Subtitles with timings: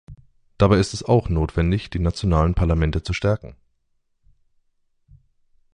[0.57, 3.55] Dabei ist es auch notwendig, die nationalen Parlamente zu stärken.